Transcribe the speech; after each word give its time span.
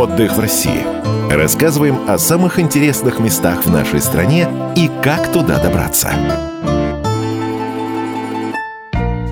Отдых 0.00 0.32
в 0.32 0.40
России. 0.40 0.82
Рассказываем 1.30 2.08
о 2.08 2.16
самых 2.16 2.58
интересных 2.58 3.18
местах 3.18 3.66
в 3.66 3.70
нашей 3.70 4.00
стране 4.00 4.48
и 4.74 4.90
как 5.02 5.30
туда 5.30 5.62
добраться. 5.62 6.10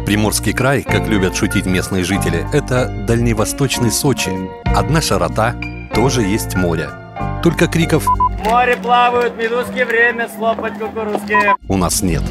Приморский 0.05 0.53
край, 0.53 0.83
как 0.83 1.09
любят 1.09 1.35
шутить 1.35 1.65
местные 1.65 2.05
жители, 2.05 2.47
это 2.53 3.07
дальневосточный 3.09 3.91
Сочи. 3.91 4.31
Одна 4.67 5.01
широта, 5.01 5.55
тоже 5.95 6.21
есть 6.21 6.55
море. 6.55 6.91
Только 7.43 7.67
криков 7.67 8.07
море 8.45 8.77
плавают 8.77 9.37
медузки, 9.37 9.83
время 9.85 10.29
слопать 10.29 10.79
кукурузки. 10.79 11.37
у 11.69 11.77
нас 11.77 12.03
нет. 12.03 12.23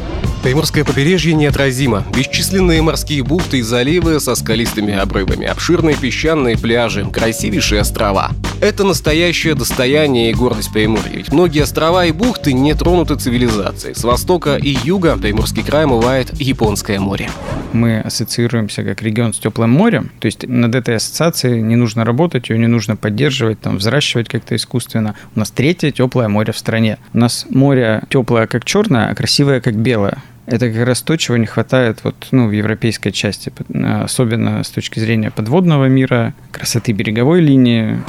Приморское 0.48 0.86
побережье 0.86 1.34
неотразимо. 1.34 2.06
Бесчисленные 2.16 2.82
морские 2.82 3.22
бухты 3.22 3.58
и 3.58 3.62
заливы 3.62 4.22
со 4.22 4.34
скалистыми 4.34 4.94
обрывами, 4.98 5.46
обширные 5.46 5.98
песчаные 5.98 6.58
пляжи, 6.58 7.06
красивейшие 7.06 7.82
острова. 7.82 8.32
Это 8.62 8.86
настоящее 8.86 9.56
достояние 9.56 10.32
и 10.32 10.34
гордость 10.34 10.72
Приморья. 10.72 11.18
Ведь 11.18 11.34
многие 11.34 11.64
острова 11.64 12.06
и 12.06 12.14
бухты 12.14 12.54
не 12.54 12.74
тронуты 12.76 13.18
цивилизацией. 13.18 13.94
С 13.94 14.06
востока 14.06 14.56
и 14.56 14.70
юга 14.86 15.18
Приморский 15.18 15.64
край 15.64 15.84
омывает 15.84 16.32
Японское 16.40 17.02
море. 17.02 17.30
мы 17.74 18.00
ассоциируемся 18.00 18.86
как 18.86 19.02
регион 19.02 19.34
с 19.34 19.40
теплым 19.40 19.72
морем. 19.72 20.12
То 20.20 20.28
есть 20.28 20.48
над 20.48 20.74
этой 20.76 20.96
ассоциацией 20.96 21.62
не 21.62 21.76
нужно 21.76 22.06
работать, 22.06 22.50
ее 22.50 22.58
не 22.58 22.68
нужно 22.68 22.96
поддерживать, 22.96 23.60
там, 23.60 23.80
взращивать 23.80 24.30
как-то 24.30 24.56
искусственно. 24.56 25.14
У 25.36 25.40
нас 25.40 25.52
третье 25.52 25.92
теплое 25.92 26.30
море 26.30 26.54
в 26.54 26.58
стране. 26.58 27.00
У 27.14 27.18
нас 27.18 27.46
море 27.50 28.04
теплое 28.10 28.48
как 28.48 28.64
черное, 28.64 29.10
а 29.10 29.14
красивое 29.14 29.60
как 29.60 29.76
белое. 29.76 30.24
Это 30.48 30.72
как 30.72 30.88
раз 30.88 31.02
то, 31.02 31.18
чего 31.18 31.36
не 31.36 31.46
хватает 31.46 32.00
вот, 32.04 32.16
ну, 32.32 32.48
в 32.48 32.52
европейской 32.52 33.12
части, 33.12 33.52
особенно 34.02 34.64
с 34.64 34.70
точки 34.70 34.98
зрения 35.00 35.30
подводного 35.30 35.90
мира, 35.90 36.34
красоты 36.52 36.94
береговой 36.94 37.42
линии. 37.42 38.02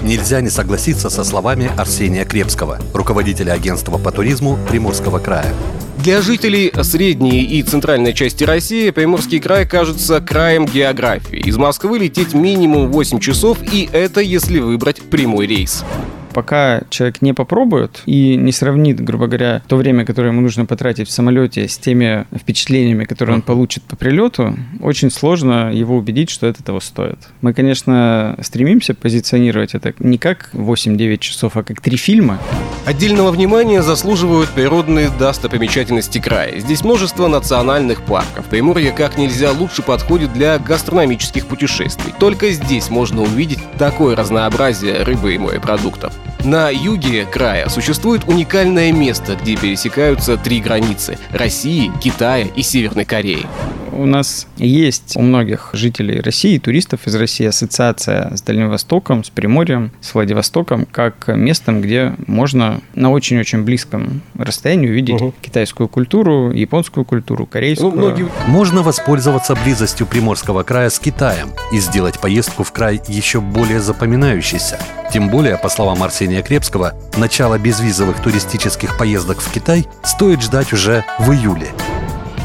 Нельзя 0.00 0.40
не 0.40 0.48
согласиться 0.48 1.10
со 1.10 1.24
словами 1.24 1.72
Арсения 1.76 2.24
Крепского, 2.24 2.78
руководителя 2.94 3.52
агентства 3.52 3.98
по 3.98 4.12
туризму 4.12 4.58
Приморского 4.68 5.18
края. 5.18 5.52
Для 5.98 6.22
жителей 6.22 6.72
средней 6.82 7.42
и 7.42 7.62
центральной 7.64 8.12
части 8.12 8.44
России 8.44 8.90
Приморский 8.90 9.40
край 9.40 9.66
кажется 9.66 10.20
краем 10.20 10.66
географии. 10.66 11.38
Из 11.38 11.56
Москвы 11.56 11.98
лететь 11.98 12.32
минимум 12.32 12.92
8 12.92 13.18
часов, 13.18 13.58
и 13.72 13.88
это 13.92 14.20
если 14.20 14.60
выбрать 14.60 15.02
прямой 15.02 15.48
рейс. 15.48 15.84
Пока 16.32 16.82
человек 16.90 17.22
не 17.22 17.32
попробует 17.32 18.02
и 18.06 18.36
не 18.36 18.52
сравнит, 18.52 19.00
грубо 19.00 19.26
говоря, 19.26 19.62
то 19.66 19.76
время, 19.76 20.04
которое 20.04 20.28
ему 20.28 20.40
нужно 20.40 20.66
потратить 20.66 21.08
в 21.08 21.12
самолете 21.12 21.68
с 21.68 21.78
теми 21.78 22.26
впечатлениями, 22.36 23.04
которые 23.04 23.36
он 23.36 23.42
получит 23.42 23.82
по 23.84 23.96
прилету, 23.96 24.56
очень 24.80 25.10
сложно 25.10 25.72
его 25.72 25.96
убедить, 25.96 26.30
что 26.30 26.46
это 26.46 26.62
того 26.62 26.80
стоит. 26.80 27.18
Мы, 27.40 27.52
конечно, 27.52 28.36
стремимся 28.42 28.94
позиционировать 28.94 29.74
это 29.74 29.94
не 29.98 30.18
как 30.18 30.50
8-9 30.52 31.18
часов, 31.18 31.56
а 31.56 31.62
как 31.62 31.80
три 31.80 31.96
фильма. 31.96 32.38
Отдельного 32.86 33.30
внимания 33.30 33.82
заслуживают 33.82 34.50
природные 34.50 35.10
достопримечательности 35.18 36.18
края. 36.18 36.58
Здесь 36.58 36.82
множество 36.82 37.28
национальных 37.28 38.02
парков. 38.02 38.46
Приморье 38.46 38.92
как 38.92 39.18
нельзя 39.18 39.52
лучше 39.52 39.82
подходит 39.82 40.32
для 40.32 40.58
гастрономических 40.58 41.46
путешествий. 41.46 42.12
Только 42.18 42.50
здесь 42.50 42.90
можно 42.90 43.22
увидеть 43.22 43.60
такое 43.78 44.16
разнообразие 44.16 45.02
рыбы 45.02 45.34
и 45.34 45.38
морепродуктов. 45.38 46.12
На 46.44 46.70
юге 46.70 47.24
края 47.24 47.68
существует 47.68 48.24
уникальное 48.26 48.90
место, 48.90 49.36
где 49.36 49.56
пересекаются 49.56 50.36
три 50.36 50.60
границы– 50.60 51.16
России, 51.30 51.92
Китая 52.02 52.46
и 52.56 52.62
Северной 52.62 53.04
Кореи. 53.04 53.46
У 53.92 54.06
нас 54.06 54.46
есть 54.56 55.16
у 55.16 55.22
многих 55.22 55.70
жителей 55.74 56.20
России, 56.20 56.58
туристов 56.58 57.06
из 57.06 57.14
России, 57.14 57.46
ассоциация 57.46 58.34
с 58.34 58.42
Дальним 58.42 58.70
Востоком, 58.70 59.22
с 59.22 59.30
Приморьем, 59.30 59.92
с 60.00 60.14
Владивостоком, 60.14 60.86
как 60.90 61.28
местом, 61.28 61.82
где 61.82 62.14
можно 62.26 62.80
на 62.94 63.10
очень-очень 63.10 63.62
близком 63.64 64.22
расстоянии 64.38 64.88
увидеть 64.88 65.20
Мгм. 65.20 65.34
китайскую 65.42 65.88
культуру, 65.88 66.50
японскую 66.52 67.04
культуру, 67.04 67.46
корейскую. 67.46 67.92
Ну, 67.92 67.98
многие 67.98 68.28
Можно 68.46 68.82
воспользоваться 68.82 69.54
близостью 69.64 70.06
Приморского 70.06 70.62
края 70.62 70.88
с 70.90 70.98
Китаем 70.98 71.50
и 71.72 71.78
сделать 71.78 72.18
поездку 72.18 72.64
в 72.64 72.72
край 72.72 73.00
еще 73.08 73.40
более 73.40 73.80
запоминающейся. 73.80 74.78
Тем 75.12 75.28
более, 75.28 75.58
по 75.58 75.68
словам 75.68 76.02
Арсения 76.02 76.42
Крепского, 76.42 76.94
начало 77.16 77.58
безвизовых 77.58 78.20
туристических 78.22 78.96
поездок 78.96 79.40
в 79.40 79.52
Китай 79.52 79.86
стоит 80.02 80.42
ждать 80.42 80.72
уже 80.72 81.04
в 81.18 81.30
июле. 81.32 81.68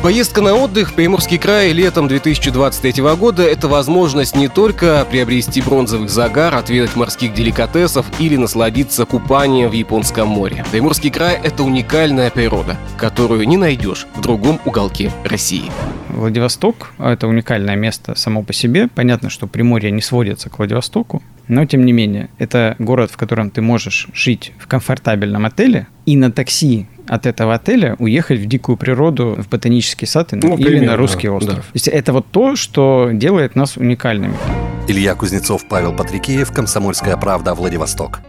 Поездка 0.07 0.39
на 0.39 0.55
отдых 0.55 0.91
в 0.91 0.93
Приморский 0.93 1.37
край 1.37 1.73
летом 1.73 2.07
2023 2.07 3.03
года– 3.17 3.43
это 3.43 3.67
возможность 3.67 4.37
не 4.37 4.47
только 4.47 5.05
приобрести 5.11 5.61
бронзовый 5.61 6.07
загар, 6.07 6.55
отведать 6.55 6.95
морских 6.95 7.33
деликатесов 7.33 8.05
или 8.17 8.37
насладиться 8.37 9.05
купанием 9.05 9.69
в 9.69 9.73
Японском 9.73 10.29
море. 10.29 10.63
Приморский 10.71 11.11
край– 11.11 11.37
это 11.43 11.63
уникальная 11.63 12.29
природа, 12.29 12.77
которую 12.95 13.45
не 13.49 13.57
найдешь 13.57 14.07
в 14.15 14.21
другом 14.21 14.61
уголке 14.63 15.11
России. 15.25 15.69
Владивосток– 16.07 16.93
это 16.99 17.27
уникальное 17.27 17.75
место 17.75 18.15
само 18.15 18.43
по 18.43 18.53
себе. 18.53 18.87
Понятно, 18.87 19.29
что 19.29 19.45
Приморье 19.45 19.91
не 19.91 20.01
сводится 20.01 20.49
к 20.49 20.57
Владивостоку, 20.57 21.21
но 21.49 21.65
тем 21.65 21.85
не 21.85 21.91
менее, 21.91 22.29
это 22.37 22.77
город, 22.79 23.11
в 23.11 23.17
котором 23.17 23.51
ты 23.51 23.61
можешь 23.61 24.07
жить 24.13 24.53
в 24.57 24.67
комфортабельном 24.67 25.45
отеле 25.45 25.87
и 26.05 26.15
на 26.15 26.31
такси 26.31 26.87
от 27.07 27.25
этого 27.25 27.53
отеля 27.55 27.95
уехать 27.99 28.39
в 28.39 28.45
дикую 28.45 28.77
природу, 28.77 29.35
в 29.37 29.47
ботанический 29.49 30.05
сад 30.05 30.33
и- 30.33 30.35
Ну, 30.37 30.55
или 30.57 30.65
примерно, 30.65 30.91
на 30.91 30.97
русский 30.97 31.27
да. 31.27 31.33
остров. 31.33 31.57
То 31.65 31.71
есть 31.73 31.87
это 31.87 32.13
вот 32.13 32.25
то, 32.31 32.55
что 32.55 33.09
делает 33.13 33.55
нас 33.55 33.77
уникальными. 33.77 34.33
Илья 34.87 35.15
Кузнецов, 35.15 35.65
Павел 35.67 35.93
Патрикеев, 35.93 36.51
Комсомольская 36.51 37.17
правда, 37.17 37.53
Владивосток. 37.53 38.21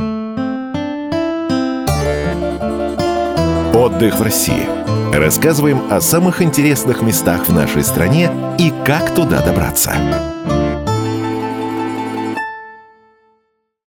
Отдых 3.74 4.18
в 4.18 4.22
России. 4.22 4.66
Рассказываем 5.14 5.80
о 5.90 6.00
самых 6.00 6.42
интересных 6.42 7.00
местах 7.00 7.48
в 7.48 7.52
нашей 7.52 7.84
стране 7.84 8.30
и 8.58 8.72
как 8.84 9.14
туда 9.14 9.40
добраться. 9.42 9.92